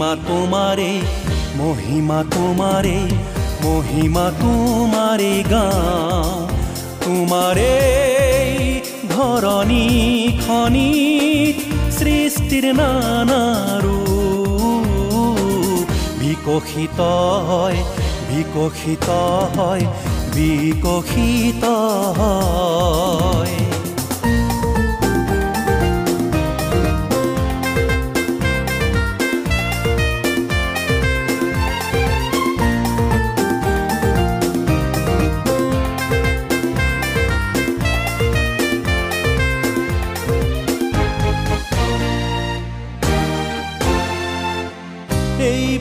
মহিমা 0.00 0.16
তোমারে 0.28 0.92
মহিমা 1.58 2.20
তোমারে 2.34 2.98
মহিমা 3.64 4.26
তোমারে 4.40 5.34
গাও 5.52 6.32
তোমারে 7.04 7.76
ধরণী 9.12 9.86
খনি 10.44 10.90
সৃষ্টির 11.98 12.66
নানারু 12.78 14.00
বিকশিত 16.20 17.00
হয় 17.48 17.78
বিকশিত 18.28 19.08
হয় 19.56 19.84
বিকশিত 20.34 21.64
হয়। 22.18 23.59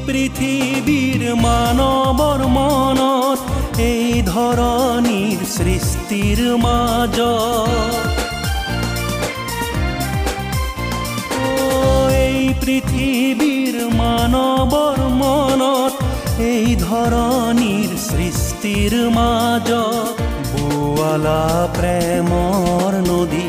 পৃথিৱীৰ 0.10 1.24
মানৱৰ 1.40 2.42
মনত 2.54 3.40
এই 3.80 4.06
ধৰণীৰ 4.30 5.42
সৃষ্টিৰ 5.52 6.40
মাজ 6.64 7.18
এই 12.16 12.40
পৃথিৱীৰ 12.64 13.78
মানৱৰ 14.00 15.00
মনত 15.22 15.94
এই 16.48 16.66
ধৰণীৰ 16.86 17.96
সৃষ্টিৰ 18.08 18.98
মাজ 19.18 19.72
বোৱালা 20.52 21.42
প্ৰেমৰ 21.78 23.02
নদী 23.10 23.48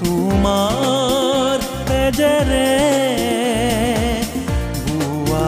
তোমাৰ 0.00 1.68
তেজেৰে 1.88 3.23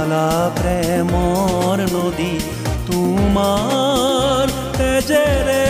বোৱালা 0.07 0.27
প্ৰেমৰ 0.57 1.79
নদী 1.93 2.35
তোমাৰ 2.89 4.51
তেজেৰে 4.79 5.65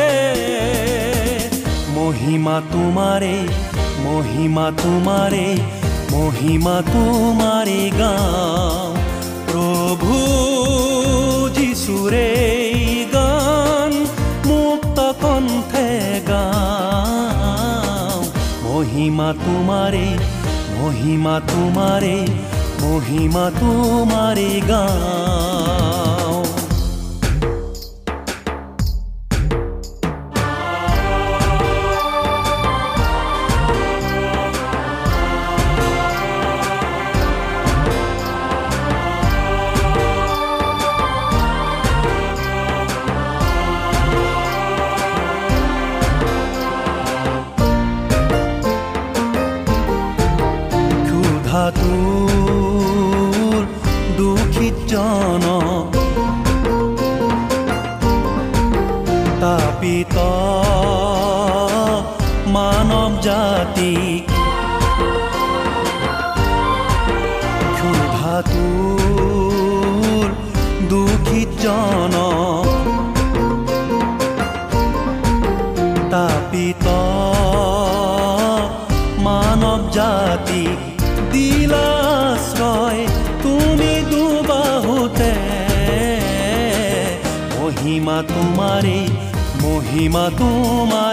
মহিমা 1.96 2.56
তোমাৰে 2.72 3.36
মহিমা 4.06 4.66
তোমাৰে 4.82 5.46
মহিমা 6.12 6.76
তোমাৰে 6.92 7.80
গাওঁ। 8.00 8.92
প্ৰভু 9.48 10.12
যিচুৰে 11.56 12.28
গান 13.16 13.92
মুক্ত 14.50 14.98
কণ্ঠে 15.22 15.90
গাওঁ। 16.30 18.20
মহিমা 18.66 19.28
তোমাৰে 19.44 20.06
মহিমা 20.76 21.36
তোমাৰে 21.52 22.16
মহিমা 22.86 23.44
তোমাৰে 23.56 24.50
গাওঁ 24.68 26.15
ক্ষুধাতুৰ 68.38 70.28
দুখিত 70.90 71.50
জন 71.62 72.14
তাপিত 76.12 76.86
মানৱ 79.26 79.80
জাতিক 79.96 80.78
দিলাশ্ৰয় 81.32 83.02
তুমি 83.44 83.92
দুবাহুতে 84.12 85.32
মহিমা 87.54 88.18
তোমাৰে 88.28 88.98
মহিমা 89.64 90.24
তোমাৰে 90.38 91.05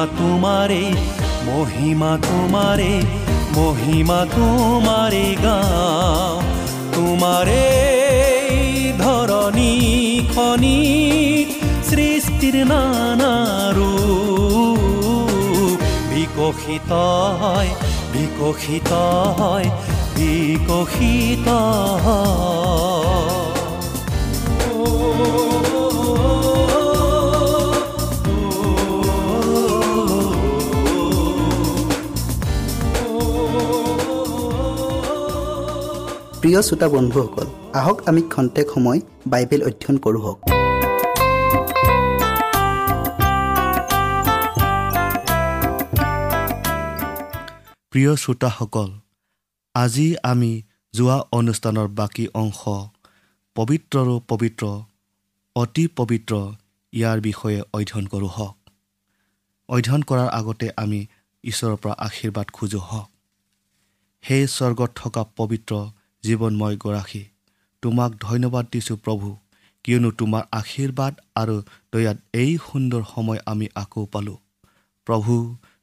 মহিমা 0.00 0.08
তোমাৰে 0.18 0.82
মহিমা 1.46 2.12
তোমাৰে 2.26 2.92
মহিমা 3.56 4.20
তোমাৰে 4.34 5.26
গাওঁ। 5.44 6.36
তোমাৰে 6.94 7.66
ধৰণী 9.02 9.74
খনি 10.32 10.78
সৃষ্টি 11.88 12.30
প্ৰীতিৰ 12.40 12.68
নানাৰো 12.68 13.90
বিকশিত 16.10 16.90
হয় 17.40 17.70
বিকশিত 18.14 18.92
হয় 19.38 19.68
বিকশিত 20.16 21.46
প্ৰিয় 36.50 36.62
শ্ৰোতা 36.68 36.88
বন্ধুসকল 36.88 37.46
আহক 37.80 37.98
আমি 38.08 38.22
খন্তেক 38.34 38.66
সময় 38.74 39.00
বাইবেল 39.32 39.60
অধ্যয়ন 39.68 39.96
কৰোঁ 40.04 40.20
হওক। 40.24 40.38
প্ৰিয় 47.92 48.12
শ্ৰোতাসকল 48.22 48.88
আজি 49.74 50.06
আমি 50.22 50.52
যোৱা 50.94 51.18
অনুষ্ঠানৰ 51.38 51.88
বাকী 52.00 52.24
অংশ 52.42 52.60
পবিত্ৰৰো 53.56 54.16
পবিত্ৰ 54.30 54.64
অতি 55.56 55.84
পবিত্ৰ 55.98 56.32
ইয়াৰ 56.92 57.18
বিষয়ে 57.28 57.60
অধ্যয়ন 57.76 58.06
কৰোঁ 58.12 58.30
হওক। 58.36 58.56
অধ্যয়ন 59.68 60.02
কৰাৰ 60.08 60.28
আগতে 60.38 60.66
আমি 60.82 61.00
ঈশ্বৰৰ 61.44 61.76
পৰা 61.82 61.94
আশীৰ্বাদ 62.06 62.46
খোজোঁ 62.56 62.84
হওক। 62.88 63.08
সেই 64.24 64.44
স্বৰ্গত 64.56 64.90
থকা 65.00 65.22
পবিত্ৰ 65.38 65.74
জীৱনময় 66.24 66.76
গৰাকী। 66.76 67.22
তোমাক 67.82 68.10
ধন্যবাদ 68.20 68.64
দিছোঁ 68.72 68.96
প্ৰভু 69.04 69.28
কিয়নো 69.84 70.10
তোমাৰ 70.10 70.42
আশীৰ্বাদ 70.52 71.12
আৰু 71.34 71.56
দয়াত 71.92 72.18
এই 72.34 72.52
সুন্দৰ 72.66 73.02
সময় 73.14 73.40
আমি 73.46 73.66
আকৌ 73.74 74.02
পালোঁ। 74.12 74.38
প্ৰভু 75.06 75.34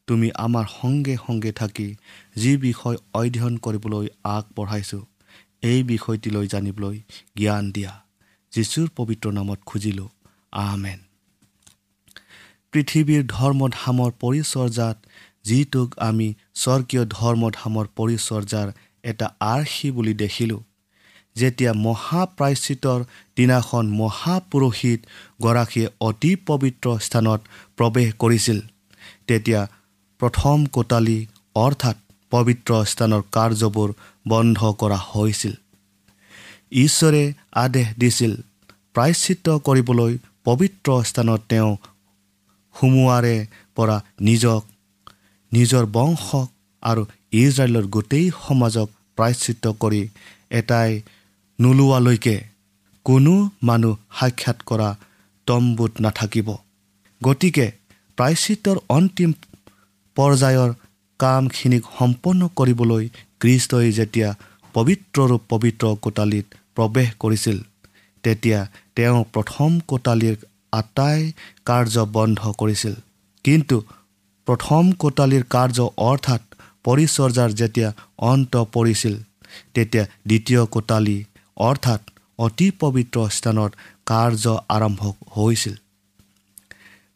তুমি 0.08 0.28
আমাৰ 0.46 0.66
সংগে 0.80 1.16
সংগে 1.26 1.52
থাকি 1.52 1.88
যি 2.36 2.52
বিষয় 2.58 2.98
অধ্যয়ন 3.14 3.56
কৰিবলৈ 3.58 4.06
আগবঢ়াইছোঁ 4.36 5.04
এই 5.64 5.80
বিষয়টিলৈ 5.84 6.46
জানিবলৈ 6.54 6.98
জ্ঞান 7.38 7.64
দিয়া। 7.72 7.94
যীশুৰ 8.54 8.88
পবিত্ৰ 8.98 9.28
নামত 9.38 9.60
খুজিলোঁ 9.66 10.10
আহমেন 10.54 11.00
পৃথিৱীৰ 12.74 13.24
ধৰ্মধামৰ 13.28 14.12
পৰিচৰ্যাত 14.24 14.98
যিটোক 15.44 15.90
আমি 16.00 16.28
স্বৰ্গীয় 16.56 17.04
ধৰ্মধামৰ 17.18 17.86
পৰিচৰ্যাৰ 17.98 18.68
এটা 19.12 19.28
আৰ্হি 19.48 19.88
বুলি 19.92 20.14
দেখিলোঁ। 20.24 20.62
যেতিয়া 21.36 21.72
মহাপ্ৰায়চিতৰ 21.86 23.00
দিনাখন 23.38 23.86
মহাপুৰোহিত 24.02 25.00
গৰাকীয়ে 25.42 25.88
অতি 26.08 26.32
পবিত্ৰ 26.48 26.88
স্থানত 27.00 27.40
প্ৰৱেশ 27.78 28.10
কৰিছিল 28.24 28.60
তেতিয়া 29.28 29.62
প্ৰথম 30.20 30.58
কোটালী 30.76 31.20
অৰ্থাৎ 31.56 31.98
পবিত্ৰ 32.32 32.72
স্থানৰ 32.92 33.22
কাৰ্যবোৰ 33.32 33.90
বন্ধ 34.28 34.60
কৰা 34.82 35.00
হৈছিল। 35.12 35.54
ঈশ্বৰে 36.78 37.24
আদেশ 37.64 37.88
দিছিল 38.02 38.34
প্ৰায়চিত্ৰ 38.96 39.50
কৰিবলৈ 39.68 40.14
পবিত্ৰ 40.48 40.90
স্থানত 41.10 41.42
তেওঁ 41.50 41.72
সোমোৱাৰে 42.76 43.36
পৰা 43.76 43.98
নিজক 44.22 44.62
নিজৰ 45.52 45.84
বংশক 45.98 46.48
আৰু 46.84 47.02
ইজৰাইলৰ 47.42 47.86
গোটেই 47.96 48.26
সমাজক 48.44 48.88
প্ৰায়চিত্ৰ 49.18 49.68
কৰি 49.82 50.02
এটাই 50.60 50.92
নোলোৱালৈকে 51.60 52.36
কোনো 53.06 53.34
মানুহ 53.64 53.96
সাক্ষাৎ 54.20 54.58
কৰা 54.66 54.90
তম্বুত 55.48 55.94
নাথাকিব। 56.06 56.50
গতিকে 57.22 57.68
প্ৰায়চিত্ৰৰ 58.18 58.78
অন্তিম 58.90 59.32
পৰ্যায়ৰ 60.18 60.72
কামখিনিক 61.20 61.84
সম্পন্ন 62.00 62.42
কৰিবলৈ 62.58 63.04
কৃষ্টই 63.42 63.92
যেতিয়া 64.00 64.30
পবিত্ৰৰো 64.76 65.38
পবিত্ৰ 65.52 65.86
কোটালীত 66.04 66.48
প্ৰৱেশ 66.76 67.10
কৰিছিল 67.20 67.58
তেতিয়া 68.24 68.60
তেওঁ 68.96 69.20
প্ৰথম 69.34 69.80
কোটালীৰ 69.92 70.38
আটাই 70.74 71.20
কাৰ্য 71.66 72.06
বন্ধ 72.16 72.40
কৰিছিল। 72.60 72.96
কিন্তু 73.46 73.78
প্ৰথম 74.48 74.84
কোটালীৰ 75.04 75.44
কাৰ্য 75.56 75.78
অৰ্থাৎ 76.10 76.42
পৰিচৰ্যাৰ 76.88 77.52
যেতিয়া 77.62 77.90
অন্ত 78.32 78.54
পৰিছিল 78.76 79.16
তেতিয়া 79.74 80.04
দ্বিতীয় 80.30 80.62
কোটালী 80.76 81.18
অৰ্থাৎ 81.58 82.02
অতি 82.40 82.68
পবিত্ৰ 82.80 83.18
স্থানত 83.38 83.72
কাৰ্য 84.06 84.46
আৰম্ভ 84.76 85.02
হৈছিল। 85.36 85.76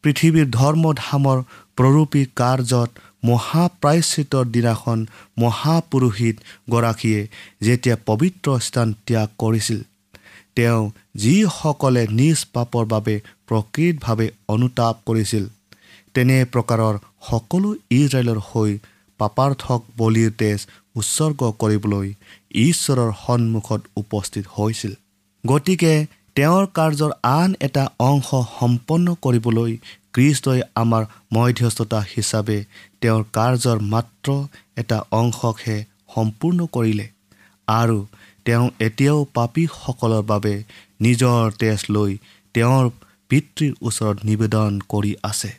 পৃথিৱীৰ 0.04 0.48
ধৰ্মধামৰ 0.52 1.40
প্ৰৰূপী 1.78 2.24
কাৰ্যত 2.42 2.90
মহাপ্ৰায়চিতৰ 3.30 4.46
দিনাখন 4.56 5.00
মহাপুৰোহিত 5.40 6.36
গৰাকীয়ে 6.70 7.22
যেতিয়া 7.66 7.96
পবিত্ৰ 8.06 8.48
স্থান 8.68 8.94
ত্যাগ 9.08 9.30
কৰিছিল 9.40 9.80
তেওঁ 10.56 10.82
যিসকলে 11.16 12.04
নিজ 12.20 12.40
পাপৰ 12.54 12.86
বাবে 12.94 13.16
প্ৰকৃতভাৱে 13.48 14.28
অনুতাপ 14.48 14.96
কৰিছিল 15.08 15.44
তেনে 16.16 16.38
প্ৰকাৰৰ 16.54 16.96
সকলো 17.30 17.70
ইজৰাইলৰ 18.00 18.40
হৈ 18.50 18.72
পাপাৰ্থক 19.22 19.80
বলিৰ 19.98 20.30
তেজ 20.42 20.60
উৎসৰ্গ 20.96 21.42
কৰিবলৈ 21.62 22.08
ঈশ্বৰৰ 22.62 23.12
সন্মুখত 23.24 23.82
উপস্থিত 24.02 24.46
হৈছিল। 24.56 24.94
গতিকে 25.44 25.94
তেওঁৰ 26.36 26.66
কাৰ্যৰ 26.78 27.12
আন 27.30 27.50
এটা 27.68 27.84
অংশ 28.10 28.30
সম্পন্ন 28.60 29.08
কৰিবলৈ 29.26 29.72
কৃষ্টই 30.16 30.62
আমাৰ 30.76 31.04
মধ্যস্থতা 31.36 32.00
হিচাপে 32.14 32.58
তেওঁৰ 33.02 33.24
কাৰ্যৰ 33.38 33.78
মাত্ৰ 33.94 34.28
এটা 34.82 34.98
অংশকহে 35.20 35.78
সম্পূৰ্ণ 36.16 36.60
কৰিলে 36.76 37.08
আৰু 37.68 37.98
তেওঁ 38.46 38.66
এতিয়াও 38.88 39.20
পাপীসকলৰ 39.34 40.24
বাবে 40.32 40.54
নিজৰ 41.06 41.42
তেজ 41.62 41.80
লৈ 41.96 42.12
তেওঁৰ 42.56 42.86
পিতৃৰ 43.30 43.74
ওচৰত 43.88 44.18
নিবেদন 44.30 44.80
কৰি 44.94 45.12
আছে। 45.24 45.52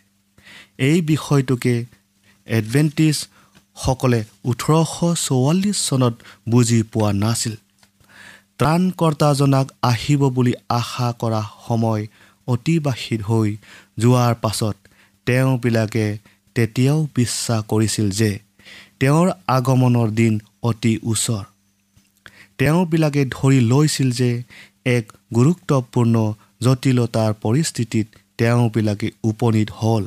এই 0.89 0.99
বিষয়টোকে 1.11 1.75
এডভেণ্টিজসকলে 3.77 4.21
ওঠৰশ 4.45 4.93
চৌৱাল্লিছ 5.27 5.79
চনত 5.89 6.15
বুজি 6.51 6.81
পোৱা 6.83 7.11
নাছিল। 7.13 7.55
ত্ৰাণকৰ্তাজনাক 8.59 9.67
আহিব 9.83 10.23
বুলি 10.29 10.53
আশা 10.69 11.09
কৰা 11.21 11.43
সময় 11.67 12.03
অতিবাসীত 12.49 13.21
হৈ 13.23 13.49
যোৱাৰ 13.99 14.35
পাছত 14.43 14.77
তেওঁবিলাকে 15.27 16.07
তেতিয়াও 16.57 16.99
বিশ্বাস 17.17 17.61
কৰিছিল 17.69 18.07
যে 18.11 18.31
তেওঁৰ 19.01 19.29
আগমনৰ 19.49 20.09
দিন 20.11 20.35
অতি 20.63 20.93
ওচৰ। 21.05 21.45
তেওঁবিলাকে 22.59 23.23
ধৰি 23.25 23.59
লৈছিল 23.71 24.09
যে 24.11 24.31
এক 24.87 25.05
গুৰুত্বপূৰ্ণ 25.35 26.15
জটিলতাৰ 26.63 27.31
পৰিস্থিতিত 27.45 28.07
তেওঁবিলাকে 28.39 29.09
উপনীত 29.25 29.69
হ'ল। 29.81 30.05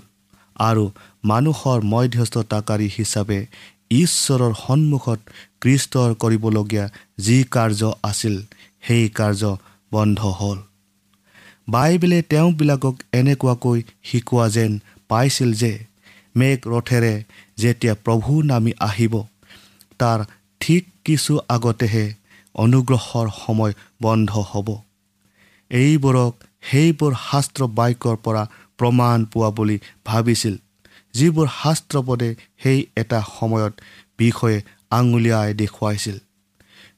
আৰু 0.60 0.84
মানুহৰ 1.24 1.80
মধ্যস্থতাকাৰী 1.84 2.88
হিচাপে 2.98 3.40
ঈশ্বৰৰ 3.92 4.54
সন্মুখত 4.54 5.20
কৃষ্টৰ 5.62 6.10
কৰিবলগীয়া 6.14 6.86
যি 7.18 7.38
কাৰ্য 7.52 7.82
আছিল 8.04 8.36
সেই 8.88 9.10
কাৰ্য 9.10 9.58
বন্ধ 9.92 10.20
হ'ল। 10.40 10.58
বাইবেলে 11.70 12.20
তেওঁবিলাকক 12.22 12.96
এনেকুৱাকৈ 13.14 13.80
শিকোৱা 14.04 14.46
যেন 14.50 14.72
পাইছিল 15.08 15.54
যে 15.54 15.74
মেঘ 16.36 16.60
ৰথেৰে 16.68 17.14
যেতিয়া 17.58 17.94
প্ৰভু 18.06 18.42
নামি 18.42 18.72
আহিব 18.80 19.14
তাৰ 20.00 20.20
ঠিক 20.62 20.84
কিছু 21.06 21.34
আগতেহে 21.50 22.06
অনুগ্ৰহৰ 22.56 23.28
সময় 23.46 23.74
বন্ধ 24.02 24.32
হ'ব। 24.52 24.68
এইবোৰক 25.72 26.34
সেইবোৰ 26.62 27.14
শাস্ত্ৰ 27.32 27.62
বাক্যৰ 27.68 28.16
পৰা 28.16 28.44
প্ৰমাণ 28.80 29.18
পোৱা 29.26 29.50
বুলি 29.58 29.78
ভাবিছিল। 30.06 30.56
যিবোৰ 31.14 31.48
শাস্ত্ৰপদে 31.62 32.30
সেই 32.64 32.80
এটা 32.98 33.20
সময়ত 33.40 33.74
বিষয়ে 34.18 34.58
আঙুলিয়াই 34.92 35.54
দেখুৱাইছিল। 35.54 36.18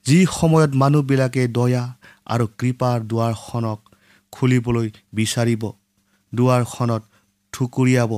যি 0.06 0.20
সময়ত 0.32 0.72
মানুহবিলাকে 0.74 1.44
দয়া 1.48 1.84
আৰু 2.26 2.46
কৃপাৰ 2.60 2.98
দুৱাৰখনক 3.10 3.80
খুলিবলৈ 4.34 4.88
বিচাৰিব 5.14 5.64
দুৱাৰখনত 6.34 7.04
ঠুকুৰিয়াব 7.54 8.12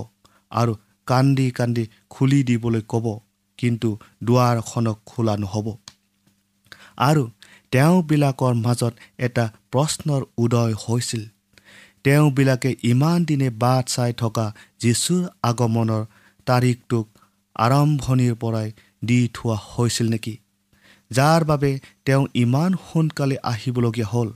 আৰু 0.51 0.73
কান্দি 1.07 1.47
কান্দি 1.51 1.83
খুলি 2.09 2.39
দিবলৈ 2.43 2.81
ক'ব 2.87 3.05
কিন্তু 3.59 3.89
দুৱাৰখনক 4.23 4.97
খোলা 5.05 5.35
নহ'ব। 5.37 5.67
আৰু 7.07 7.23
তেওঁবিলাকৰ 7.71 8.53
মাজত 8.65 8.93
এটা 9.17 9.45
প্ৰশ্নৰ 9.71 10.21
উদয় 10.37 10.73
হৈছিল। 10.83 11.23
তেওঁবিলাকে 12.03 12.69
ইমান 12.83 13.25
দিনে 13.25 13.49
বাট 13.63 13.83
চাই 13.87 14.11
থকা 14.13 14.45
যীশুৰ 14.81 15.23
আগমনৰ 15.43 16.03
তাৰিখটোক 16.47 17.05
আৰম্ভণিৰ 17.55 18.33
পৰাই 18.35 18.67
দি 19.05 19.19
থোৱা 19.33 19.57
হৈছিল 19.71 20.07
নেকি? 20.09 20.35
যাৰ 21.11 21.41
বাবে 21.43 21.71
তেওঁ 22.05 22.23
ইমান 22.33 22.71
সোনকালে 22.87 23.37
আহিবলগীয়া 23.43 24.07
হ'ল। 24.07 24.29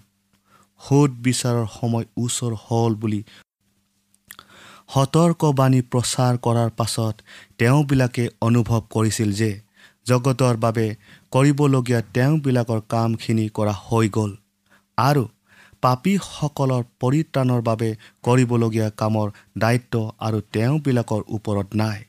সোধ 0.81 1.11
বিচাৰৰ 1.25 1.65
সময় 1.79 2.05
ওচৰ 2.17 2.53
হ'ল 2.65 2.93
বুলি 2.95 3.21
সতৰ্কবাণী 4.93 5.79
প্ৰচাৰ 5.91 6.33
কৰাৰ 6.45 6.69
পাছত 6.77 7.15
তেওঁবিলাকে 7.57 8.23
অনুভৱ 8.41 8.81
কৰিছিল 8.89 9.29
যে 9.33 9.51
জগতৰ 10.05 10.55
বাবে 10.57 10.85
কৰিবলগীয়া 11.31 11.99
তেওঁবিলাকৰ 12.13 12.79
কামখিনি 12.89 13.45
কৰা 13.57 13.73
হৈ 13.85 14.09
গ'ল। 14.09 14.31
আৰু 14.97 15.23
পাপীসকলৰ 15.83 16.83
পৰিত্ৰাণৰ 16.99 17.61
বাবে 17.69 17.89
কৰিবলগীয়া 18.23 18.89
কামৰ 18.97 19.27
দায়িত্ব 19.57 19.93
আৰু 20.19 20.37
তেওঁবিলাকৰ 20.53 21.21
ওপৰত 21.27 21.67
নাই। 21.75 21.99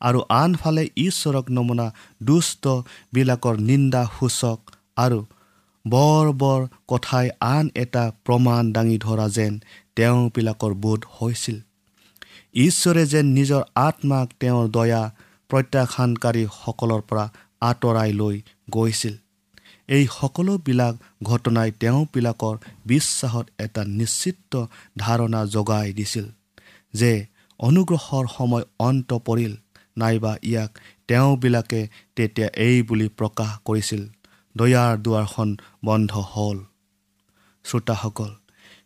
আৰু 0.00 0.18
আনফালে 0.42 0.84
ঈশ্বৰক 0.96 1.46
নমুনা 1.50 1.86
দুষ্টবিলাকৰ 2.22 3.56
নিন্দা 3.68 4.02
সূচক 4.18 4.58
আৰু 4.96 5.18
বৰ 5.84 6.26
বৰ 6.32 6.60
কথাই 6.88 7.30
আন 7.46 7.64
এটা 7.74 8.04
প্ৰমাণ 8.24 8.72
দাঙি 8.72 8.98
ধৰা 8.98 9.26
যেন 9.28 9.52
তেওঁবিলাকৰ 9.96 10.72
বোধ 10.74 11.00
হৈছিল। 11.16 11.58
ঈশ্বৰে 12.54 13.02
যেন 13.06 13.26
নিজৰ 13.38 13.62
আত্মাক 13.86 14.28
তেওঁৰ 14.40 14.66
দয়া 14.68 15.02
প্ৰত্যাখ্যানকাৰীসকলৰ 15.50 17.00
পৰা 17.08 17.24
আঁতৰাই 17.60 18.12
লৈ 18.12 18.36
গৈছিল। 18.70 19.14
এই 19.88 20.04
সকলোবিলাক 20.18 20.94
ঘটনাই 21.22 21.70
তেওঁবিলাকৰ 21.80 22.54
বিশ্বাসত 22.86 23.46
এটা 23.64 23.82
নিশ্চিত 23.98 24.52
ধাৰণা 24.98 25.40
জগাই 25.54 25.88
দিছিল 25.98 26.26
যে 26.94 27.12
অনুগ্ৰহৰ 27.60 28.24
সময় 28.36 28.64
অন্ত 28.88 29.10
পৰিল 29.28 29.52
নাইবা 30.00 30.32
ইয়াক 30.42 30.70
তেওঁবিলাকে 31.08 31.80
তেতিয়া 32.16 32.48
এই 32.66 32.76
বুলি 32.88 33.08
প্ৰকাশ 33.18 33.50
কৰিছিল 33.68 34.02
দয়াৰ 34.54 34.92
দুৱাৰখন 35.04 35.48
বন্ধ 35.86 36.12
হ'ল। 36.32 36.58
শ্ৰোতাসকল 37.64 38.30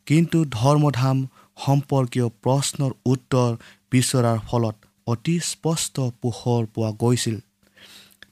কিন্তু 0.06 0.38
ধৰ্মধাম 0.59 1.18
সম্পৰ্কীয় 1.56 2.28
প্ৰশ্নৰ 2.44 2.92
উত্তৰ 3.12 3.50
বিচৰাৰ 3.92 4.38
ফলত 4.49 4.76
অতি 5.06 5.37
স্পষ্ট 5.50 5.97
পোহৰ 6.23 6.62
পোৱা 6.75 6.90
গৈছিল। 7.02 7.37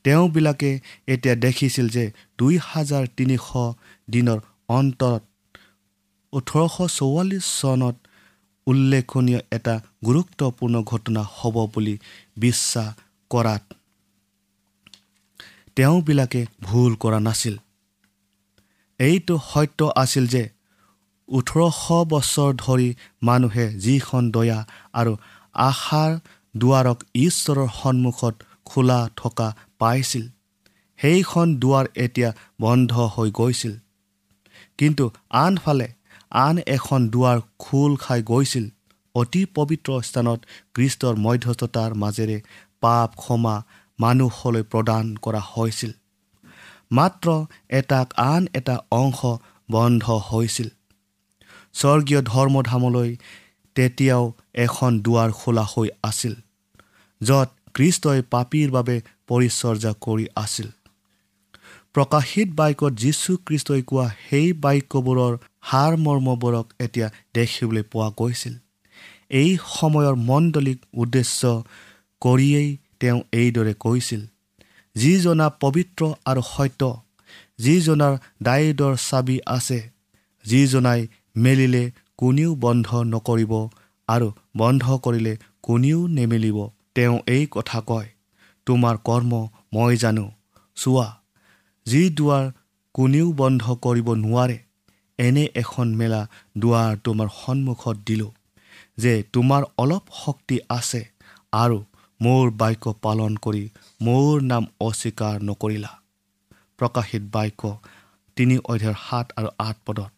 তেওঁবিলাকে 0.05 0.71
এতিয়া 1.07 1.35
দেখিছিল 1.35 1.87
যে 1.89 2.05
দুই 2.39 2.55
হাজাৰ 2.63 3.05
তিনিশ 3.17 3.47
দিনৰ 4.09 4.39
অন্তৰত 4.69 5.23
ওঠৰশ 6.33 6.75
চৌৱাল্লিছ 6.99 7.47
চনত 7.61 7.97
উল্লেখনীয় 8.67 9.41
এটা 9.51 9.75
গুৰুত্বপূৰ্ণ 10.05 10.75
ঘটনা 10.83 11.23
হ'ব 11.37 11.57
বুলি 11.75 11.95
বিশ্বাস 12.37 12.89
কৰাত 13.31 13.63
তেওঁবিলাকে 15.77 16.41
ভুল 16.63 16.93
কৰা 16.95 17.19
নাছিল। 17.21 17.55
এইটো 19.01 19.35
সত্য 19.51 19.81
আছিল 19.97 20.25
যে 20.27 20.43
ওঠৰশ 21.29 21.81
বছৰ 22.13 22.51
ধৰি 22.55 22.89
মানুহে 23.23 23.67
যিখন 23.79 24.23
দয়া 24.31 24.59
আৰু 24.93 25.13
আশাৰ 25.55 26.13
দুৱাৰক 26.57 26.99
ঈশ্বৰৰ 27.15 27.69
সন্মুখত 27.81 28.35
খোলা 28.65 29.01
থকা 29.17 29.49
পাইছিল। 29.81 30.25
সেইখন 30.99 31.49
দুৱাৰ 31.63 31.87
এতিয়া 31.97 32.31
বন্ধ 32.61 32.93
হৈ 33.15 33.31
গৈছিল। 33.31 33.75
কিন্তু 34.79 35.05
আনফালে 35.45 35.89
আন 36.41 36.57
এখন 36.67 37.01
দুৱাৰ 37.09 37.39
খোল 37.59 37.93
খাই 37.97 38.21
গৈছিল। 38.23 38.67
অতি 39.15 39.43
পবিত্ৰ 39.55 40.01
স্থানত 40.03 40.41
কৃষ্টৰ 40.75 41.15
মধ্যস্থতাৰ 41.17 41.95
মাজেৰে 42.03 42.39
পাপ 42.81 43.11
ক্ষমা 43.17 43.57
মানুহলৈ 43.99 44.65
প্ৰদান 44.73 45.07
কৰা 45.17 45.43
হৈছিল। 45.53 45.93
মাত্ৰ 46.93 47.29
এটাক 47.71 48.09
আন 48.27 48.43
এটা 48.55 48.77
অংশ 48.91 49.21
বন্ধ 49.71 50.05
হৈছিল। 50.29 50.69
স্বৰ্গীয় 51.73 52.21
ধৰ্মধামলৈ 52.23 53.11
তেতিয়াও 53.77 54.25
এখন 54.55 54.93
দুৱাৰ 55.01 55.31
খোলা 55.33 55.65
হৈ 55.73 55.89
আছিল 56.03 56.35
য'ত 57.21 57.51
কৃষ্টই 57.75 58.21
পাপীৰ 58.31 58.69
বাবে 58.71 58.97
পৰিচৰ্যা 59.31 59.93
কৰি 60.07 60.27
আছিল। 60.37 60.69
প্ৰকাশিত 61.95 62.49
বাক্যত 62.59 62.93
যীশুখ্ৰীষ্টই 63.03 63.83
কোৱা 63.83 64.07
সেই 64.25 64.49
বাক্যবোৰৰ 64.65 65.33
সাৰ 65.71 65.93
মৰ্মবোৰক 66.05 66.67
এতিয়া 66.85 67.09
দেখিবলৈ 67.35 67.83
পোৱা 67.93 68.09
গৈছিল। 68.19 68.55
এই 69.41 69.51
সময়ৰ 69.77 70.15
মণ্ডলীক 70.31 70.79
উদ্দেশ্য 70.95 71.41
কৰিয়েই 72.23 72.71
তেওঁ 73.01 73.21
এইদৰে 73.33 73.75
কৈছিল 73.85 74.23
যিজনা 74.97 75.47
পবিত্ৰ 75.63 76.01
আৰু 76.25 76.43
সত্য 76.47 76.83
যিজনাৰ 77.59 78.15
দায়িদৰ 78.43 78.95
চাবি 79.09 79.37
আছে 79.47 79.81
যিজনাই 80.45 81.01
মেলিলে 81.37 81.85
কোনেও 82.19 82.51
বন্ধ 82.65 82.89
নকৰিব 83.13 83.53
আৰু 84.09 84.29
বন্ধ 84.57 84.85
কৰিলে 85.05 85.35
কোনেও 85.63 86.01
নেমেলিব 86.17 86.59
তেওঁ 86.95 87.17
এই 87.27 87.45
কথা 87.51 87.79
কয়। 87.87 88.09
তোমাৰ 88.67 88.97
কৰ্ম 89.09 89.33
মই 89.75 89.97
জানো। 89.97 90.27
চোৱা 90.77 91.09
যি 91.87 92.03
দুৱাৰ 92.11 92.45
কোনেও 92.95 93.29
বন্ধ 93.33 93.65
কৰিব 93.85 94.09
নোৱাৰে 94.25 94.59
এনে 95.19 95.45
এখন 95.63 95.87
মেলা 95.95 96.21
দুৱাৰ 96.59 96.93
তোমাৰ 97.05 97.29
সন্মুখত 97.37 97.97
দিলোঁ 98.07 98.33
যে 98.99 99.13
তোমাৰ 99.33 99.63
অলপ 99.79 100.05
শক্তি 100.23 100.57
আছে 100.69 101.03
আৰু 101.53 101.79
মোৰ 102.21 102.45
বাক্য 102.61 102.93
পালন 103.05 103.33
কৰি 103.45 103.65
মোৰ 104.01 104.43
নাম 104.43 104.65
অস্বীকাৰ 104.81 105.37
নকৰিলা। 105.43 105.93
প্ৰকাশিত 106.79 107.23
বাক্য 107.33 107.63
তিনি 108.37 108.57
অধ্যায়ৰ 108.65 108.99
সাত 109.07 109.27
আৰু 109.39 109.49
আঠ 109.59 109.77
পদত। 109.87 110.11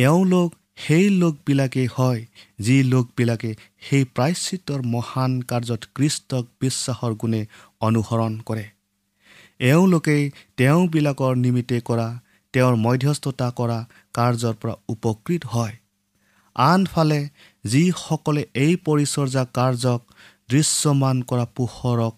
এওঁলোক 0.00 0.50
সেই 0.86 1.06
লোকবিলাকেই 1.10 1.88
হয় 1.98 2.20
যি 2.60 2.76
লোকবিলাকে 2.82 3.50
সেই 3.80 4.04
প্ৰায়শ্চিত্তৰ 4.14 4.80
মহান 4.86 5.32
কাৰ্যত 5.42 5.82
কৃষ্টক 5.94 6.44
বিশ্বাসৰ 6.60 7.12
গুণে 7.14 7.42
অনুসৰণ 7.80 8.38
কৰে। 8.46 8.64
এওঁলোকেই 9.60 10.22
তেওঁবিলাকৰ 10.56 11.32
নিমিত্তে 11.36 11.78
কৰা 11.80 12.08
তেওঁৰ 12.54 12.74
মধ্যস্থতা 12.76 13.48
কৰা 13.50 13.78
কাৰ্যৰ 14.14 14.54
পৰা 14.60 14.74
উপকৃত 14.88 15.42
হয়। 15.46 15.74
আনফালে 16.56 17.20
যিসকলে 17.64 18.42
এই 18.54 18.72
পৰিচৰ্যা 18.86 19.44
কাৰ্যক 19.54 20.00
দৃশ্যমান 20.50 21.16
কৰা 21.22 21.44
পোহৰক 21.56 22.14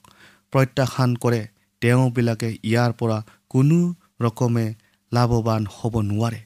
প্ৰত্যাখ্যান 0.53 1.11
কৰে 1.17 1.43
তেওঁবিলাকে 1.83 2.49
ইয়াৰ 2.65 2.93
পৰা 2.93 3.19
কোনো 3.49 3.79
ৰকমে 4.21 4.67
লাভৱান 5.13 5.63
হ'ব 5.67 5.95
নোৱাৰে। 6.01 6.41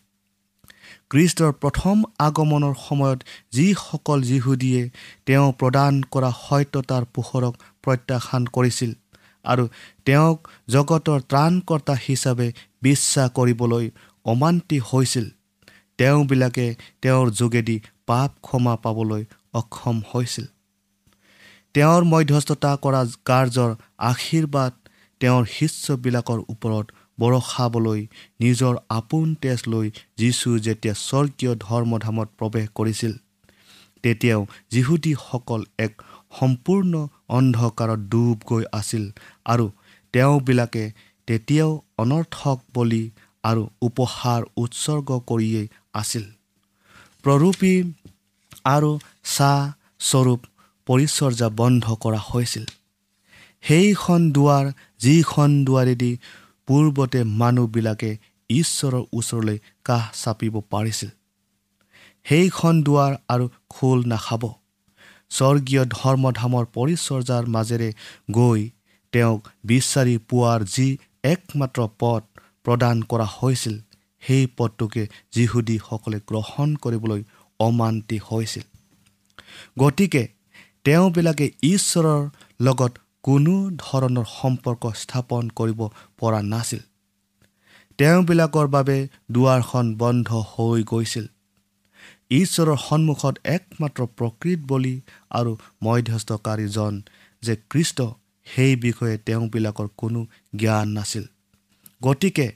কৃষ্টৰ 1.11 1.53
প্ৰথম 1.53 1.97
আগমনৰ 2.19 2.75
সময়ত 2.89 3.19
যিসকল 3.51 4.19
যীহুদীয়ে 4.23 4.83
তেওঁ 5.27 5.53
প্ৰদান 5.53 5.95
কৰা 6.11 6.31
সত্যতাৰ 6.41 7.05
পোহৰক 7.15 7.55
প্ৰত্যাখ্যান 7.83 8.43
কৰিছিল 8.47 8.93
আৰু 9.45 9.65
তেওঁক 10.05 10.39
জগতৰ 10.69 11.21
ত্ৰাণকৰ্তা 11.31 11.95
হিচাপে 12.07 12.49
বিশ্বাস 12.83 13.29
কৰিবলৈ 13.31 13.85
অমান্তি 14.25 14.79
হৈছিল 14.93 15.27
তেওঁবিলাকে 15.99 16.67
তেওঁৰ 17.03 17.27
যোগেদি 17.31 17.77
পাপ 18.07 18.31
ক্ষমা 18.43 18.75
পাবলৈ 18.77 19.23
অক্ষম 19.53 19.97
হৈছিল। 20.15 20.47
তেওঁৰ 21.75 22.03
মধ্যস্থতা 22.05 22.71
কৰা 22.85 23.01
কাৰ্যৰ 23.25 23.71
আশীৰ্বাদ 24.11 24.73
তেওঁৰ 25.21 25.45
শিষ্যবিলাকৰ 25.57 26.39
ওপৰত 26.49 26.87
বৰষাবলৈ 27.19 28.01
নিজৰ 28.41 28.75
আপোন 28.89 29.27
তেজ 29.43 29.61
লৈ 29.73 29.87
যীশু 30.19 30.49
যেতিয়া 30.67 30.95
স্বৰ্গীয় 31.09 31.53
ধৰ্মধামত 31.67 32.29
প্ৰৱেশ 32.39 32.67
কৰিছিল 32.75 33.13
তেতিয়াও 34.03 34.43
যিহুদীসকল 34.71 35.63
এক 35.79 35.93
সম্পূৰ্ণ 36.41 36.93
অন্ধকাৰত 37.29 38.01
ডুব 38.13 38.37
গৈ 38.47 38.65
আছিল 38.73 39.05
আৰু 39.47 39.67
তেওঁবিলাকে 40.15 40.85
তেতিয়াও 41.29 41.71
অনৰ্থক 41.99 42.59
বলি 42.75 43.03
আৰু 43.45 43.63
উপহাৰ 43.83 44.41
উৎসৰ্গ 44.57 45.09
কৰিয়েই 45.31 45.67
আছিল। 45.93 46.25
প্ৰৰূপী 47.25 47.75
আৰু 48.65 48.91
চাহ 49.37 49.59
স্বৰূপ 50.01 50.41
পৰিচৰ্যা 50.87 51.49
বন্ধ 51.61 51.85
কৰা 52.01 52.21
হৈছিল। 52.31 52.65
সেইখন 53.63 54.21
দুৱাৰ 54.33 54.67
যিখন 54.99 55.51
দুৱাৰেদি 55.65 56.13
পূৰ্বতে 56.67 57.25
মানুহবিলাকে 57.25 58.11
ঈশ্বৰৰ 58.51 59.03
ওচৰলৈ 59.13 59.59
কাষ 59.85 60.05
চাপিব 60.25 60.55
পাৰিছিল। 60.71 61.11
সেইখন 62.25 62.83
দুৱাৰ 62.83 63.13
আৰু 63.29 63.49
খোল 63.69 63.99
নাখাব। 64.07 64.43
স্বৰ্গীয় 65.31 65.85
ধৰ্মধামৰ 65.85 66.65
পৰিচৰ্যাৰ 66.75 67.45
মাজেৰে 67.47 67.91
গৈ 68.31 68.71
তেওঁক 69.13 69.49
বিচাৰি 69.65 70.19
পোৱাৰ 70.29 70.61
যি 70.65 70.99
একমাত্ৰ 71.25 71.89
পথ 71.99 72.23
প্ৰদান 72.65 73.03
কৰা 73.03 73.27
হৈছিল 73.37 73.77
সেই 74.23 74.47
পথটোকে 74.57 75.03
যিহুদীসকলে 75.31 76.19
গ্ৰহণ 76.27 76.77
কৰিবলৈ 76.77 77.23
অমান্তি 77.61 78.19
হৈছিল। 78.31 78.63
গতিকে 79.79 80.23
তেওঁবিলাকে 80.85 81.47
ঈশ্বৰৰ 81.63 82.23
লগত 82.61 82.93
কোনো 83.27 83.55
ধৰণৰ 83.79 84.27
সম্পৰ্ক 84.33 84.83
স্থাপন 84.95 85.49
কৰিব 85.49 85.81
পৰা 86.19 86.43
নাছিল। 86.43 86.81
তেওঁবিলাকৰ 87.99 88.67
বাবে 88.67 89.09
দুৱাৰখন 89.31 89.87
বন্ধ 89.95 90.29
হৈ 90.51 90.83
গৈছিল। 90.83 91.27
ঈশ্বৰৰ 92.31 92.77
সন্মুখত 92.77 93.35
একমাত্ৰ 93.45 94.07
প্ৰকৃত 94.19 94.61
বলি 94.69 95.01
আৰু 95.31 95.53
মধ্যস্থকাৰীজন 95.85 97.03
যে 97.43 97.57
কৃষ্ট 97.71 97.99
সেই 98.47 98.77
বিষয়ে 98.77 99.17
তেওঁবিলাকৰ 99.19 99.89
কোনো 99.97 100.27
জ্ঞান 100.57 100.89
নাছিল। 100.89 101.25
গতিকে 102.03 102.49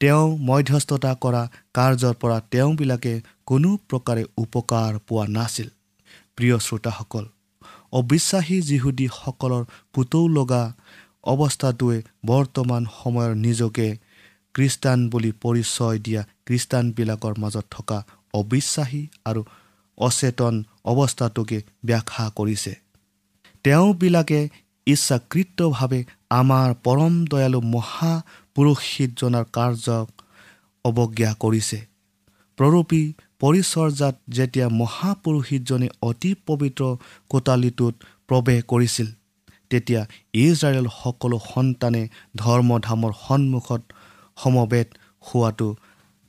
তেওঁ 0.00 0.38
মধ্যস্থতা 0.38 1.14
কৰা 1.14 1.42
কাৰ্যৰ 1.74 2.14
পৰা 2.14 2.40
তেওঁবিলাকে 2.50 3.20
কোনো 3.46 3.70
প্ৰকাৰে 3.88 4.24
উপকাৰ 4.36 4.98
পোৱা 5.08 5.24
নাছিল। 5.28 5.68
প্ৰিয় 6.36 6.58
শ্ৰোতাসকল 6.58 7.24
অবিশ্বাসী 7.92 8.60
যিহুদীসকলৰ 8.60 9.64
পুতৌ 9.92 10.28
লগা 10.28 10.62
অৱস্থাটোৱে 11.24 11.98
বৰ্তমান 12.26 12.82
সময়ৰ 12.98 13.34
নিজকে 13.34 13.88
খ্ৰীষ্টান 14.54 14.98
বুলি 15.08 15.32
পৰিচয় 15.42 15.98
দিয়া 15.98 16.22
খ্ৰীষ্টানবিলাকৰ 16.46 17.34
মাজত 17.38 17.66
থকা 17.70 17.98
অবিশ্বাসী 18.34 19.02
আৰু 19.24 19.40
অচেতন 19.98 20.54
অৱস্থাটোকে 20.84 21.58
ব্যাখ্যা 21.84 22.30
কৰিছে। 22.36 22.72
তেওঁবিলাকে 23.64 24.40
ইচ্ছাকৃতভাৱে 24.86 26.00
আমাৰ 26.30 26.68
পৰম 26.84 27.14
দয়ালু 27.24 27.60
মহাপুৰুষিতজনাৰ 27.74 29.44
কাৰ্যক 29.52 30.08
অৱজ্ঞা 30.84 31.30
কৰিছে। 31.40 31.78
প্ৰৰূপী 32.58 33.02
পৰিচৰ্যাত 33.40 34.14
যেতিয়া 34.28 34.66
মহাপুৰুষিতজনে 34.80 35.88
অতি 36.02 36.30
পবিত্ৰ 36.46 36.82
কোটালিটোত 37.28 37.94
প্ৰৱেশ 38.28 38.60
কৰিছিল 38.66 39.08
তেতিয়া 39.70 40.00
ইজৰাইল 40.44 40.88
সকলো 40.94 41.38
সন্তানে 41.44 42.02
ধৰ্মধামৰ 42.36 43.12
সন্মুখত 43.26 43.82
সমবেত 44.36 44.88
হোৱাটো 45.26 45.68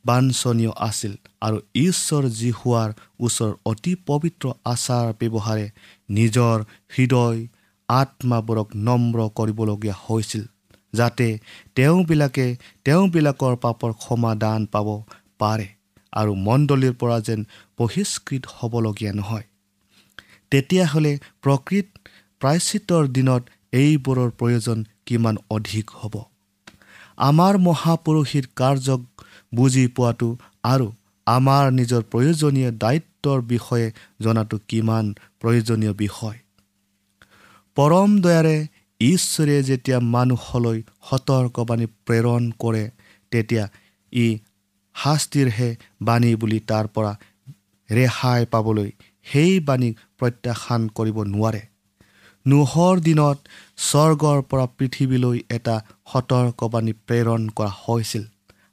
বাঞ্ছনীয় 0.06 0.72
আছিল 0.80 1.14
আৰু 1.42 1.58
ঈশ্বৰ 1.76 2.24
যি 2.30 2.52
হোৱাৰ 2.52 2.90
ওচৰ 3.20 3.52
অতি 3.66 3.94
পবিত্ৰ 4.08 4.46
আচাৰ 4.66 5.06
ব্যৱহাৰে 5.20 5.66
নিজৰ 6.10 6.58
হৃদয় 6.96 7.40
আত্মাবোৰক 7.90 8.68
নম্ৰ 8.88 9.28
কৰিবলগীয়া 9.36 9.96
হৈছিল 10.06 10.44
যাতে 10.94 11.28
তেওঁবিলাকে 11.76 12.48
তেওঁবিলাকৰ 12.86 13.54
পাপৰ 13.56 13.90
সমাধান 14.00 14.66
পাব 14.66 14.88
পাৰে। 15.40 15.68
আৰু 16.14 16.36
মণ্ডলীৰ 16.36 16.94
পৰা 16.94 17.20
যেন 17.20 17.46
বহিষ্কৃত 17.78 18.44
হ'বলগীয়া 18.58 19.14
নহয়। 19.14 19.44
তেতিয়াহ'লে 20.52 21.20
প্ৰকৃত 21.42 21.88
প্ৰায়চিত্ৰৰ 22.40 23.08
দিনত 23.08 23.44
এইবোৰৰ 23.74 24.30
প্ৰয়োজন 24.30 24.86
কিমান 25.06 25.38
অধিক 25.50 25.90
হ'ব? 25.90 26.16
আমাৰ 27.18 27.58
মহাপুৰুষীৰ 27.58 28.46
কাৰ্যক 28.56 29.02
বুজি 29.56 29.88
পোৱাটো 29.88 30.38
আৰু 30.64 30.92
আমাৰ 31.28 31.72
নিজৰ 31.72 32.02
প্ৰয়োজনীয় 32.02 32.72
দায়িত্বৰ 32.72 33.42
বিষয়ে 33.42 33.92
জনাটো 34.22 34.60
কিমান 34.68 35.14
প্ৰয়োজনীয় 35.40 35.94
বিষয়? 35.94 36.38
পৰম 37.76 38.22
দয়াৰে 38.22 38.68
ঈশ্বৰে 39.02 39.64
যেতিয়া 39.64 40.00
মানুহলৈ 40.00 40.82
সতৰ্কবাণী 41.10 41.86
প্ৰেৰণ 41.86 42.52
কৰে 42.60 42.92
তেতিয়া 43.32 43.70
ই 44.14 44.38
শাস্তিৰহে 45.04 45.70
বাণী 46.02 46.32
বুলি 46.36 46.60
তাৰ 46.70 46.86
পৰা 46.96 47.12
ৰেহাই 47.90 48.46
পাবলৈ 48.54 48.90
সেই 49.26 49.54
বাণীক 49.68 49.94
প্ৰত্যাখ্যান 50.20 50.88
কৰিব 50.98 51.18
নোৱাৰে। 51.34 51.62
নোহৰ 52.46 52.96
দিনত 53.00 53.38
স্বৰ্গৰ 53.78 54.40
পৰা 54.50 54.66
পৃথিৱীলৈ 54.78 55.38
এটা 55.50 55.76
সতৰ্কবাণী 56.12 56.94
প্ৰেৰণ 57.08 57.42
কৰা 57.58 57.72
হৈছিল 57.84 58.24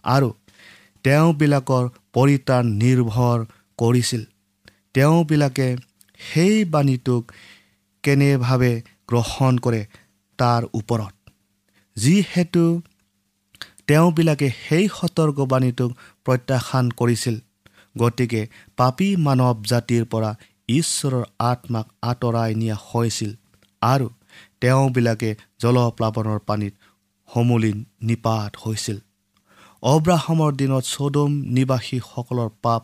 আৰু 0.04 0.28
তেওঁবিলাকৰ 1.04 1.84
পৰিত্ৰাণ 2.12 2.64
নিৰ্ভৰ 2.82 3.38
কৰিছিল। 3.78 4.22
তেওঁবিলাকে 4.94 5.68
সেই 6.20 6.64
বাণীটোক 6.64 7.22
কেনেভাৱে 8.04 8.72
গ্ৰহণ 9.08 9.58
কৰে 9.58 9.82
তাৰ 10.38 10.62
ওপৰত। 10.74 11.14
যিহেতু 11.96 12.64
তেওঁবিলাকে 13.88 14.48
সেই 14.64 14.86
সতৰ্কবাণীটোক 14.88 15.90
প্ৰত্যাখ্যান 16.26 16.86
কৰিছিল। 17.00 17.36
গতিকে 17.98 18.42
পাপী 18.76 19.08
মানৱ 19.16 19.56
জাতিৰ 19.70 20.04
পৰা 20.12 20.30
ঈশ্বৰৰ 20.68 21.24
আত্মাক 21.50 21.86
আঁতৰাই 22.02 22.50
নিয়া 22.54 22.76
হৈছিল 22.88 23.30
আৰু 23.82 24.08
তেওঁবিলাকে 24.60 25.30
জলপ্লাৱনৰ 25.62 26.40
পানীত 26.48 26.74
সমূলি 27.28 27.72
নিপাত 28.02 28.52
হৈছিল। 28.64 28.98
অব্ৰাহমৰ 29.82 30.52
দিনত 30.60 30.84
চদম 30.94 31.30
নিবাসীসকলৰ 31.56 32.50
পাপ 32.62 32.82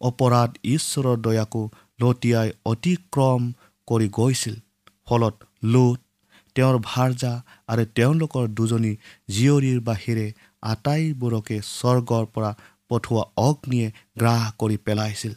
অপৰাধ 0.00 0.50
ঈশ্বৰৰ 0.74 1.16
দয়াকো 1.16 1.62
লতিয়াই 2.00 2.48
অতিক্ৰম 2.64 3.42
কৰি 3.88 4.08
গৈছিল। 4.08 4.56
ফলত 5.06 5.34
লোট 5.64 5.98
তেওঁৰ 6.56 6.76
ভাৰ্জা 6.82 7.32
আৰু 7.68 7.84
তেওঁলোকৰ 7.96 8.44
দুজনী 8.58 8.92
জীয়ৰীৰ 9.28 9.80
বাহিৰে 9.80 10.26
আটাইবোৰকে 10.62 11.56
স্বৰ্গৰ 11.62 12.24
পৰা 12.34 12.50
পঠোৱা 12.88 13.24
অগ্নিয়ে 13.36 13.88
গ্ৰাস 14.18 14.44
কৰি 14.58 14.76
পেলাইছিল। 14.76 15.32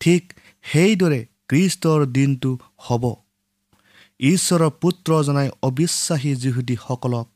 ঠিক 0.00 0.22
সেইদৰে 0.64 1.20
কৃষ্টৰ 1.48 2.06
দিনটো 2.06 2.50
হ'ব। 2.78 3.04
ঈশ্বৰৰ 4.20 4.70
পুত্ৰ 4.82 5.10
জনাই 5.22 5.48
অবিশ্বাসী 5.62 6.32
যিহুদীসকলক 6.34 7.26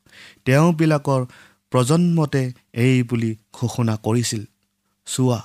তেওঁবিলাকৰ 0.44 1.26
প্ৰজন্মতে 1.72 2.42
এই 2.85 3.03
বুলি 3.03 3.31
ঘোষণা 3.53 3.94
কৰিছিল। 4.07 4.42
চোৱা 5.07 5.40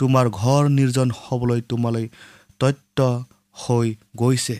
তোমাৰ 0.00 0.26
ঘৰ 0.30 0.62
নিৰ্জন 0.68 1.08
হ'বলৈ 1.18 1.60
তোমালৈ 1.60 2.06
তত্ত্ব 2.60 3.08
হৈ 3.54 3.88
গৈছে। 4.16 4.56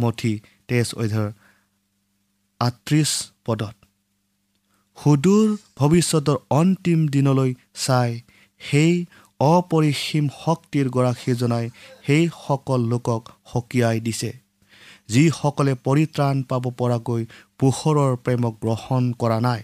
মঠি 0.00 0.32
তেজ 0.68 0.88
অধ্যায়ৰ 0.94 1.30
আঠত্ৰিছ 2.60 3.10
পদত। 3.46 3.76
সুদূৰ 4.98 5.48
ভৱিষ্যতৰ 5.76 6.36
অন্তিম 6.50 7.00
দিনলৈ 7.08 7.50
চাই 7.84 8.10
সেই 8.60 8.92
অপৰিসীম 9.40 10.24
শক্তিৰ 10.44 10.86
গৰাকীজনাই 10.88 11.66
সেই 12.06 12.24
সকল 12.46 12.80
লোকক 12.92 13.22
সকীয়াই 13.52 13.98
দিছে 14.00 14.30
যিসকলে 15.08 15.72
পৰিত্ৰাণ 15.86 16.36
পাব 16.50 16.64
পৰাকৈ 16.78 17.22
পোহৰৰ 17.58 18.12
প্ৰেমক 18.24 18.54
গ্ৰহণ 18.62 19.02
কৰা 19.12 19.38
নাই। 19.40 19.62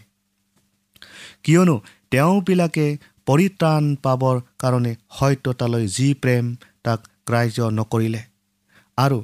কিয়নো 1.45 1.77
তেওঁবিলাকে 2.11 2.87
পৰিত্ৰাণ 3.27 3.83
পাবৰ 4.05 4.37
কাৰণে 4.59 4.93
সত্যতালৈ 5.19 5.85
যি 5.97 6.09
প্ৰেম 6.23 6.45
তাক 6.85 7.01
গ্ৰাহ্য 7.27 7.59
নকৰিলে। 7.79 8.23
আৰু 8.99 9.19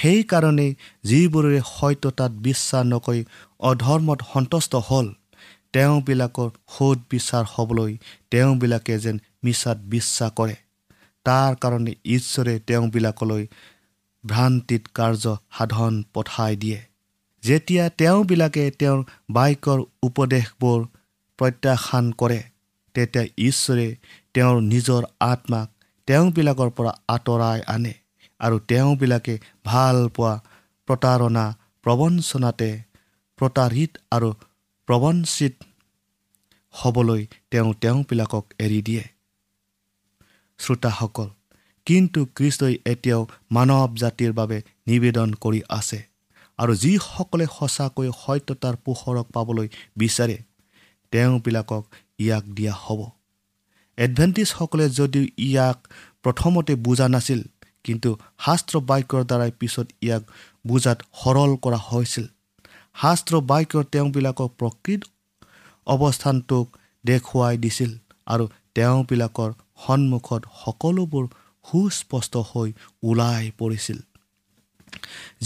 সেইকাৰণেই 0.00 0.72
যিবোৰে 1.04 1.60
সত্যতাত 1.70 2.32
বিশ্বাস 2.46 2.84
নকৰি 2.86 3.20
অধৰ্মত 3.60 4.20
সন্তুষ্ট 4.32 4.82
হ'ল 4.88 5.06
তেওঁবিলাকৰ 5.72 6.50
সোধ 6.74 6.98
বিচাৰ 7.10 7.44
হ'বলৈ 7.54 7.92
তেওঁবিলাকে 8.30 8.98
যেন 8.98 9.16
মিছাত 9.44 9.78
বিশ্বাস 9.94 10.30
কৰে। 10.36 10.56
তাৰ 11.26 11.52
কাৰণে 11.62 11.92
ঈশ্বৰে 12.16 12.54
তেওঁবিলাকলৈ 12.68 13.46
ভ্ৰান্তিত 14.24 14.82
কাৰ্য 14.94 15.24
সাধন 15.58 16.02
পঠাই 16.14 16.56
দিয়ে। 16.56 16.80
যেতিয়া 17.42 17.84
তেওঁবিলাকে 17.98 18.64
তেওঁৰ 18.70 19.00
বাক্যৰ 19.30 19.80
উপদেশবোৰ 20.02 20.80
প্ৰত্যাখ্যান 21.38 22.12
কৰে 22.12 22.40
তেতিয়া 22.94 23.24
ঈশ্বৰে 23.38 23.88
তেওঁৰ 24.34 24.62
নিজৰ 24.62 25.02
আত্মাক 25.20 25.68
তেওঁবিলাকৰ 26.08 26.70
পৰা 26.70 26.92
আঁতৰাই 27.08 27.60
আনে। 27.66 27.94
আৰু 28.40 28.56
তেওঁবিলাকে 28.58 29.34
ভাল 29.64 29.96
পোৱা 30.08 30.32
প্ৰতাৰণা 30.88 31.44
প্ৰবঞ্চনাতে 31.86 32.70
প্ৰতাৰিত 33.38 33.92
আৰু 34.10 34.28
প্ৰবঞ্চিত 34.88 35.54
হ'বলৈ 36.74 37.22
তেওঁ 37.50 37.70
তেওঁবিলাকক 37.80 38.44
এৰি 38.58 38.80
দিয়ে। 38.82 39.04
শ্ৰোতাসকল 40.58 41.28
কিন্তু 41.86 42.20
কৃষ্টই 42.36 42.74
এতিয়াও 42.86 43.22
মানৱ 43.50 43.90
জাতিৰ 43.96 44.32
বাবে 44.32 44.58
নিবেদন 44.86 45.28
কৰি 45.34 45.60
আছে 45.68 46.00
আৰু 46.58 46.72
যিসকলে 46.74 47.46
সঁচাকৈ 47.46 48.08
সত্যতাৰ 48.22 48.74
পোহৰক 48.84 49.26
পাবলৈ 49.32 49.68
বিচাৰে 49.96 50.36
তেওঁবিলাকক 51.12 51.84
ইয়াক 52.18 52.44
দিয়া 52.56 52.74
হ'ব। 52.74 53.00
এডভেণ্টিজসকলে 53.98 54.86
যদিও 54.90 55.24
ইয়াক 55.38 55.78
প্ৰথমতে 56.22 56.74
বুজা 56.74 57.06
নাছিল 57.08 57.40
কিন্তু 57.84 58.10
শাস্ত্ৰ 58.44 58.74
বাক্যৰ 58.90 59.22
দ্বাৰাই 59.30 59.52
পিছত 59.60 59.86
ইয়াক 60.06 60.22
বুজাত 60.68 60.98
সৰল 61.22 61.50
কৰা 61.64 61.80
হৈছিল। 61.90 62.26
শাস্ত্ৰ 63.02 63.34
বাক্যৰ 63.50 63.84
তেওঁবিলাকৰ 63.92 64.48
প্ৰকৃত 64.58 65.02
অৱস্থানটোক 65.86 66.66
দেখুৱাই 67.04 67.56
দিছিল 67.64 67.90
আৰু 68.26 68.44
তেওঁবিলাকৰ 68.76 69.50
সন্মুখত 69.84 70.42
সকলোবোৰ 70.62 71.24
সুস্পষ্ট 71.64 72.34
হৈ 72.50 72.68
ওলাই 73.02 73.44
পৰিছিল। 73.60 73.98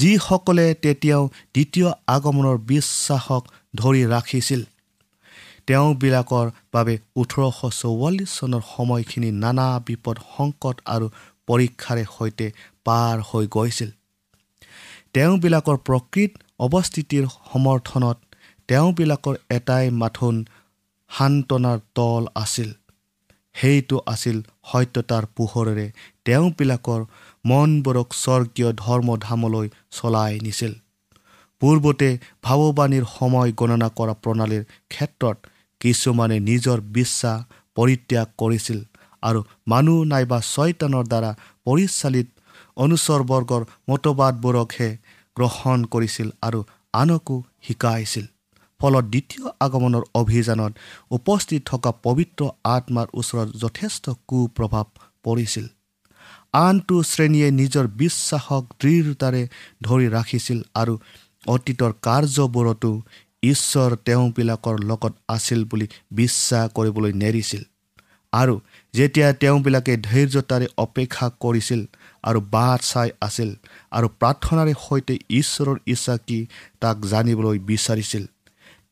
যিসকলে 0.00 0.66
তেতিয়াও 0.84 1.24
দ্বিতীয় 1.54 1.88
আগমনৰ 2.14 2.56
বিশ্বাসক 2.72 3.42
ধৰি 3.80 4.02
ৰাখিছিল 4.14 4.62
তেওঁবিলাকৰ 5.68 6.46
বাবে 6.74 6.94
ওঠৰশ 7.20 7.58
চৌৱাল্লিছ 7.80 8.30
চনৰ 8.38 8.62
সময়খিনি 8.74 9.30
নানা 9.44 9.66
বিপদ 9.88 10.16
সংকট 10.34 10.76
আৰু 10.94 11.06
পৰীক্ষাৰে 11.48 12.04
সৈতে 12.16 12.46
পাৰ 12.84 13.16
হৈ 13.28 13.44
গৈছিল। 13.56 13.90
তেওঁবিলাকৰ 15.14 15.76
প্ৰকৃত 15.88 16.32
অৱস্থিতিৰ 16.66 17.24
সমৰ্থনত 17.50 18.18
তেওঁবিলাকৰ 18.68 19.34
এটাই 19.50 19.86
মাথোন 20.02 20.36
সান্তনাৰ 21.10 21.78
তল 21.94 22.24
আছিল। 22.34 22.68
সেইটো 23.54 23.96
আছিল 24.12 24.36
সত্যতাৰ 24.70 25.24
পোহৰেৰে 25.36 25.86
তেওঁবিলাকৰ 26.24 27.00
মনবোৰক 27.44 28.08
স্বৰ্গীয় 28.22 28.70
ধৰ্মধামলৈ 28.82 29.66
চলাই 29.96 30.32
নিছিল। 30.46 30.72
পূৰ্বতে 31.62 32.08
ভাৱবাণীৰ 32.44 33.04
সময় 33.16 33.50
গণনা 33.60 33.88
কৰা 33.98 34.14
প্ৰণালীৰ 34.24 34.64
ক্ষেত্ৰত 34.92 35.36
কিছুমানে 35.80 36.36
নিজৰ 36.40 36.78
বিশ্বাস 36.98 37.38
পৰিত্যাগ 37.76 38.28
কৰিছিল। 38.38 38.78
আৰু 39.22 39.40
মানুহ 39.66 40.04
নাইবা 40.04 40.38
ছয়তানৰ 40.54 41.04
দ্বাৰা 41.12 41.30
পৰিচালিত 41.64 42.28
অনুচৰবৰ্গৰ 42.76 43.62
মতবাদবোৰকহে 43.88 44.90
গ্ৰহণ 45.36 45.78
কৰিছিল 45.84 46.28
আৰু 46.42 46.60
আনকো 46.92 47.36
শিকাইছিল। 47.62 48.26
ফলত 48.80 49.04
দ্বিতীয় 49.04 49.46
আগমনৰ 49.60 50.04
অভিযানত 50.14 50.72
উপস্থিত 51.10 51.62
থকা 51.66 51.90
পবিত্ৰ 52.02 52.42
আত্মাৰ 52.64 53.06
ওচৰত 53.14 53.48
যথেষ্ট 53.56 54.04
কুপ্ৰভাৱ 54.28 54.86
পৰিছিল। 55.24 55.66
আনটো 56.52 56.96
শ্ৰেণীয়ে 57.02 57.48
নিজৰ 57.50 57.86
বিশ্বাসক 58.02 58.64
দৃঢ়তাৰে 58.80 59.42
ধৰি 59.82 60.06
ৰাখিছিল 60.08 60.58
আৰু 60.74 60.94
অতীতৰ 61.46 61.92
কাৰ্যবোৰতো 62.02 62.90
ঈশ্বৰ 63.42 63.96
তেওঁবিলাকৰ 64.04 64.76
লগত 64.84 65.12
আছিল 65.28 65.64
বুলি 65.64 65.86
বিশ্বাস 66.12 66.70
কৰিবলৈ 66.72 67.12
নেৰিছিল। 67.12 67.62
আৰু 68.32 68.60
যেতিয়া 68.94 69.28
তেওঁবিলাকে 69.40 69.94
ধৈৰ্যতাৰে 70.02 70.66
অপেক্ষা 70.78 71.26
কৰিছিল 71.40 71.80
আৰু 72.24 72.40
বাট 72.50 72.80
চাই 72.84 73.08
আছিল 73.20 73.50
আৰু 73.92 74.06
প্ৰাৰ্থনাৰে 74.20 74.74
সৈতে 74.78 75.14
ঈশ্বৰৰ 75.32 75.78
ইচ্ছা 75.94 76.16
কি 76.26 76.38
তাক 76.80 76.96
জানিবলৈ 77.06 77.58
বিচাৰিছিল 77.68 78.24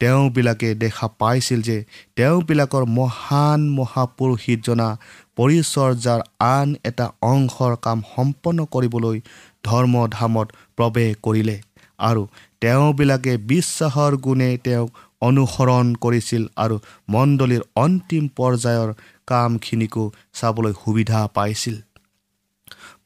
তেওঁবিলাকে 0.00 0.68
দেখা 0.74 1.06
পাইছিল 1.18 1.60
যে 1.62 1.76
তেওঁবিলাকৰ 2.16 2.84
মহান 2.96 3.60
মহাপুৰুষিতজনা 3.70 4.88
পৰিচৰ্যাৰ 5.36 6.20
আন 6.48 6.68
এটা 6.84 7.06
অংশৰ 7.24 7.72
কাম 7.82 7.98
সম্পন্ন 8.14 8.66
কৰিবলৈ 8.72 9.16
ধৰ্মধামত 9.64 10.48
প্ৰৱেশ 10.76 11.10
কৰিলে 11.22 11.56
আৰু 12.00 12.22
তেওঁবিলাকে 12.60 13.32
বিশ্বাসৰ 13.46 14.12
গুণে 14.18 14.50
তেওঁক 14.64 14.90
অনুসৰণ 15.22 15.86
কৰিছিল 16.04 16.42
আৰু 16.56 16.76
মণ্ডলীৰ 17.08 17.62
অন্তিম 17.76 18.24
পৰ্যায়ৰ 18.36 18.90
কামখিনিকো 19.26 20.04
চাবলৈ 20.32 20.72
সুবিধা 20.84 21.20
পাইছিল। 21.36 21.76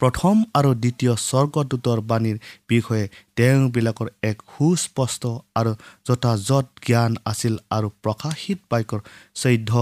প্ৰথম 0.01 0.37
আৰু 0.59 0.71
দ্বিতীয় 0.83 1.13
স্বৰ্গদূতৰ 1.23 1.99
বাণীৰ 2.11 2.37
বিষয়ে 2.69 3.05
তেওঁবিলাকৰ 3.37 4.09
এক 4.23 4.37
সুস্পষ্ট 4.53 5.23
আৰু 5.55 5.73
যথাযথ 6.07 6.67
জ্ঞান 6.87 7.13
আছিল 7.25 7.55
আৰু 7.77 7.89
প্ৰকাশিত 8.05 8.59
বাক্যৰ 8.71 9.01
চৈধ্য 9.35 9.73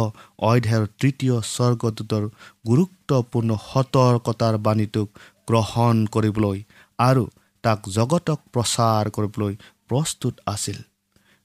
অধ্যায়ৰ 0.49 0.87
তৃতীয় 1.01 1.37
স্বৰ্গদূতৰ 1.55 2.25
গুৰুত্বপূৰ্ণ 2.69 3.51
সতৰ্কতাৰ 3.69 4.55
বাণীটোক 4.67 5.09
গ্ৰহণ 5.49 5.97
কৰিবলৈ 6.15 6.59
আৰু 6.99 7.25
তাক 7.65 7.79
জগতক 7.97 8.39
প্ৰচাৰ 8.53 9.05
কৰিবলৈ 9.17 9.55
প্ৰস্তুত 9.89 10.35
আছিল। 10.47 10.79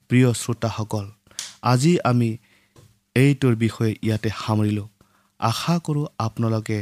প্ৰিয় 0.07 0.33
শ্ৰোতাসকল 0.33 1.05
আজি 1.61 1.93
আমি 2.03 2.37
এইটোৰ 3.15 3.55
বিষয়ে 3.55 3.95
ইয়াতে 4.01 4.29
সামৰিলোঁ। 4.29 4.87
আশা 5.39 5.79
কৰোঁ 5.83 6.05
আপোনালোকে 6.17 6.77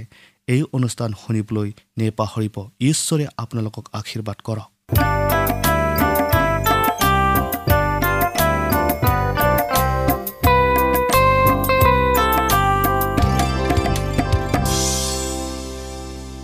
এই 0.48 0.62
অনুষ্ঠান 0.74 1.14
শুনিবলৈ 1.22 1.70
নেপাহৰিব। 1.98 2.56
ঈশ্বৰে 2.82 3.26
আপোনালোকক 3.38 3.86
আশীৰ্বাদ 3.94 4.38
কৰক। 4.44 4.70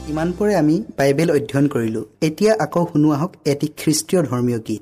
ইমানপুৰে 0.10 0.54
আমি 0.56 0.76
বাইবেল 0.98 1.30
অধ্যয়ন 1.32 1.68
কৰিলোঁ। 1.68 2.06
এতিয়া 2.22 2.54
আকৌ 2.60 2.86
শুনো 2.86 3.12
আহক 3.12 3.32
এটি 3.46 3.68
খ্ৰীষ্টীয় 3.78 4.22
ধৰ্মীয় 4.24 4.60
গীত। 4.60 4.82